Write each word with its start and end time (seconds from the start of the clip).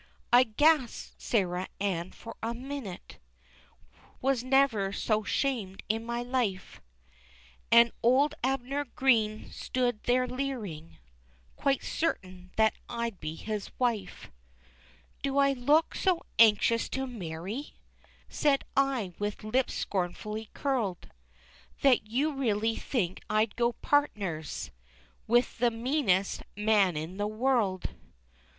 I 0.33 0.45
gasped, 0.45 1.21
Sarah 1.21 1.67
Ann, 1.79 2.09
for 2.11 2.35
a 2.41 2.55
minute, 2.55 3.19
Was 4.19 4.43
never 4.43 4.91
so 4.91 5.23
shamed 5.23 5.83
in 5.89 6.03
my 6.03 6.23
life, 6.23 6.81
And 7.71 7.91
old 8.01 8.33
Abner 8.43 8.85
Green 8.85 9.51
stood 9.51 10.01
there 10.05 10.25
leering, 10.25 10.97
Quite 11.55 11.83
certain, 11.83 12.49
that 12.55 12.73
I'd 12.89 13.19
be 13.19 13.35
his 13.35 13.69
wife. 13.77 14.31
"Do 15.21 15.37
I 15.37 15.53
look 15.53 15.93
so 15.93 16.23
anxious 16.39 16.89
to 16.89 17.05
marry?" 17.05 17.75
Said 18.27 18.63
I, 18.75 19.13
with 19.19 19.43
lips 19.43 19.75
scornfully 19.75 20.49
curled, 20.55 21.09
"That 21.83 22.07
you 22.07 22.31
really 22.33 22.75
think 22.75 23.21
I'd 23.29 23.55
go 23.55 23.73
partners 23.73 24.71
With 25.27 25.59
the 25.59 25.69
meanest 25.69 26.41
man 26.57 26.97
in 26.97 27.17
the 27.17 27.27
world? 27.27 27.91